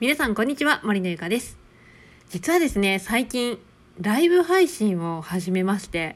[0.00, 1.58] 皆さんこんにちは、森のゆかです。
[2.28, 3.58] 実はですね、最近、
[4.00, 6.14] ライブ配信を始めまして、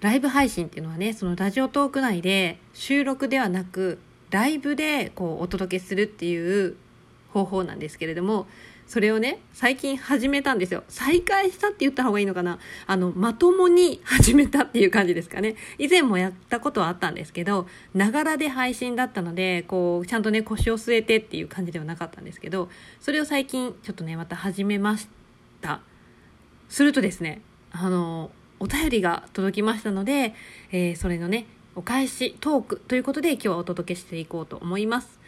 [0.00, 4.00] ライブ配信っていうのはね、そのラジオトーク内で収録ではなく、
[4.30, 6.74] ライブでこうお届けするっていう
[7.32, 8.48] 方法なんですけれども、
[8.86, 10.84] それをね、最近始めたんですよ。
[10.88, 15.56] 再開したって言った方がいいのかなあの、まともに始めたっていう感じですかね。
[15.78, 22.68] 以前もやったことはあったんですけど、ながらで配信だったので、こう、ちゃんとね、腰を据えてっていう感じではなかったんですけど、
[23.00, 25.08] それを最近ちょっとね、また始めまし
[25.60, 25.80] た。
[26.68, 27.40] するとですね、
[27.72, 28.30] あの、
[28.60, 30.34] お便りが届きましたので、
[30.70, 35.18] えー、それのね、お返しトークということで今日はお届けしていこうと思います。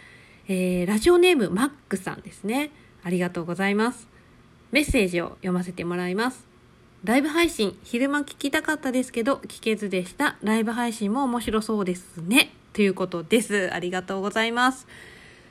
[0.47, 2.71] えー、ラジオネームマックさんですね。
[3.03, 4.09] ありがとうございます。
[4.71, 6.47] メッセージを読ませてもらいます。
[7.05, 10.37] ライブ配信、昼間聞きたかったですけど、聞けずでした。
[10.43, 12.51] ライブ配信も面白そうですね。
[12.73, 13.73] ということです。
[13.73, 14.87] ありがとうございます。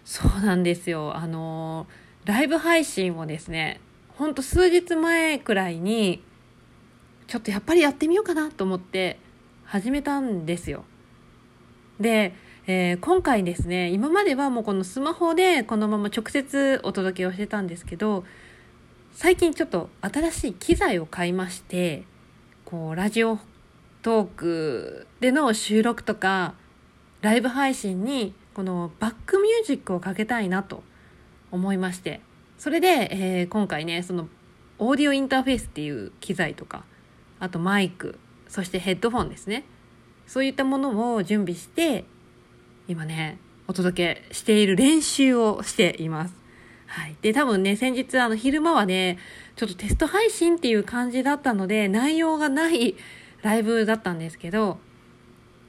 [0.03, 1.15] そうなんですよ。
[1.15, 1.87] あの
[2.25, 6.21] ライブ配信をですね、ほんと数日前くらいに、
[7.27, 9.19] ちょっとやっぱりやってみようかなと思って
[9.63, 10.83] 始めたんですよ。
[11.99, 12.33] で、
[12.69, 18.25] えー、今回ですね今まではもうこのスマホでこのまま直接お届けをしてたんですけど
[19.13, 22.03] 最近ちょっと新しい機材を買いまして
[22.65, 23.39] こうラジオ
[24.01, 26.55] トークでの収録とか
[27.21, 30.83] ライブ配信にこのバックミュージックをかけたいなと
[31.51, 32.19] 思いまして
[32.57, 34.27] それで、えー、今回ねその
[34.77, 36.83] オーディオインターフェースっていう機材とか
[37.39, 39.63] あとマイクそしてヘッドフォンですね。
[40.25, 42.03] そういったものを準備して
[42.87, 46.33] 今ね、お届けしている練習をしています。
[46.85, 47.17] はい。
[47.21, 49.17] で、多分ね、先日、あの、昼間はね、
[49.57, 52.95] ちょっとテスト配信っていう感じだったので、内容がない
[53.41, 54.77] ライブだったんですけど、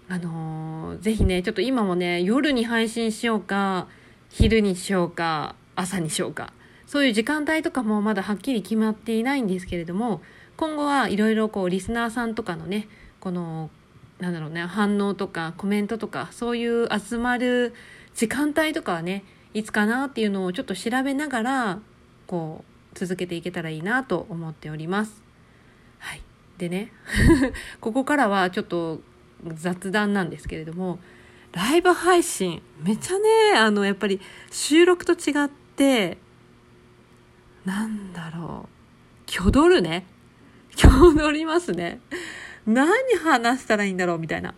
[0.09, 3.89] あのー、ぜひね、ちょっと今もね、夜に配信しようか、
[4.31, 6.53] 昼にしようか、朝にしようか、
[6.87, 10.23] そういう時間帯とかもまだはっきり決まっていないんですけれども、
[10.57, 13.71] 今後はいろいろこう、リスナーさんとかのね、この
[14.19, 17.75] なんだろうね反応とかコメントとかそういう集まる
[18.15, 19.25] 時間帯とかはね
[19.55, 21.79] いつかなっていうのをちょっと調べながら
[22.27, 22.65] こ
[22.95, 25.23] う続けていけたらいいなと思っております。
[25.99, 26.23] はい、
[26.59, 26.93] でね
[27.81, 29.01] ここからはちょっと
[29.47, 30.99] 雑談なんですけれども
[31.53, 34.21] ライブ配信めちゃねあのやっぱり
[34.51, 36.19] 収録と違って
[37.65, 40.07] なんだろう挙取るね
[40.77, 42.01] 挙取りますね。
[42.67, 42.91] 何
[43.23, 44.55] 話したらいいんだろうみたいな。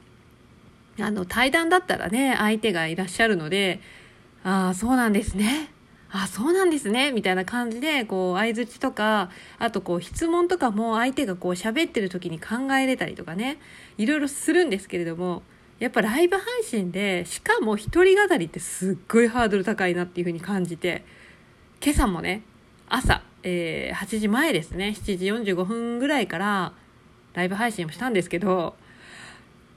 [1.00, 3.81] あの、対談だったらね、相手がいらっしゃるので、
[4.43, 5.71] ああ、そうなんですね。
[6.12, 7.12] あそうなんですね。
[7.12, 13.59] みたいな感じで、こう、相づちとか、あとこう、質問とかも相手がこう、喋ってる時に考えれたりとかね、
[13.97, 15.43] いろいろするんですけれども、
[15.78, 21.05] やっぱライブ配信で、しかも一人語りってすっごいハードル高いなっていうふうに感じて、
[21.82, 22.43] 今朝もね、
[22.88, 26.72] 朝、えー、8時前ですね、7時45分ぐらいから、
[27.34, 28.76] ライブ配信をしたんですけど、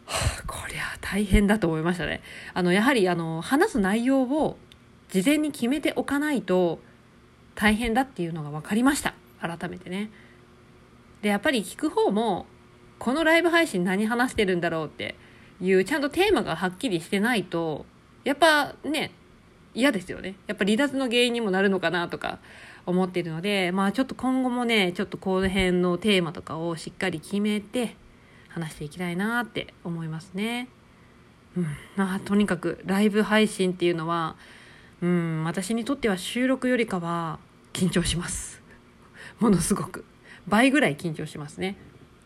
[0.06, 2.22] はあ、こりゃ大変だと思いましたね。
[2.53, 4.58] あの、やはりあの、話す内容を
[5.09, 6.80] 事前に決めておかないと
[7.56, 9.13] 大変だっていうのが分かりました。
[9.40, 10.09] 改めてね。
[11.22, 12.46] で、やっぱり聞く方も、
[13.00, 15.16] このライブ配信何話してるんだろうって
[15.62, 17.86] いうちゃんとテーマがはっきりしてないと、
[18.24, 19.12] やっぱね、
[19.74, 20.36] 嫌ですよね。
[20.47, 22.40] やっぱ離脱の原因にもなるのかなとか
[22.86, 27.96] 思っているので、まあちょっと今後もね、ちょっとこの辺のテーマとかをしっかり決めて
[28.50, 30.68] 話していきたいなって思いますね。
[31.56, 31.68] うん。
[31.96, 34.36] まあとにかくライブ配信っていうのは、
[35.02, 37.40] うん、私にとっては収録よりかは
[37.74, 38.62] 緊張します。
[39.40, 40.06] ものすごく。
[40.48, 41.78] 倍ぐらい緊張しますね。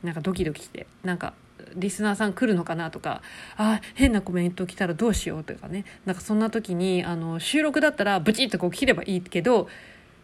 [0.04, 0.88] なんかドキドキして。
[1.04, 1.34] なんか
[1.76, 3.22] リスナーさん来るのかなとか
[3.56, 9.68] あ変なコメント来たらどうしようとかねなんかそんな時にあの収録だったらブチッとこう切ればいいけど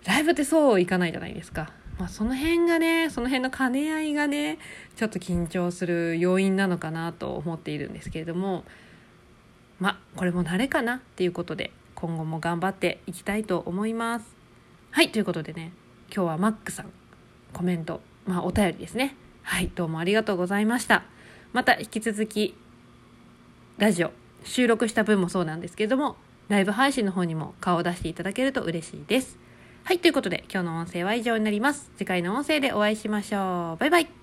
[0.06, 1.72] ライブってそういかないじゃないですか。
[2.00, 4.58] まあ、その辺がね、その辺の兼ね合いがね、
[4.96, 8.63] ちょっと緊張する要因なのかなと思っているんですけれども、
[9.80, 14.25] まあ、これも慣れかなっていうことで、今後も頑張っていきたいと思います。
[14.92, 15.72] はい、ということでね、
[16.13, 16.92] 今日はマックさん、
[17.54, 19.16] コメント、まあ、お便りですね。
[19.44, 21.04] はい、どうもありがとうございました。
[21.54, 22.56] また引き続き、
[23.78, 24.12] ラジオ、
[24.44, 26.18] 収録した分もそうなんですけれども、
[26.50, 29.38] ライブ配信の方にも顔を出していただけると嬉しいです。
[29.85, 31.91] はい、ということで今日の音声は以上になります。
[31.97, 33.77] 次回の音声でお会いしましょう。
[33.81, 34.23] バイバイ。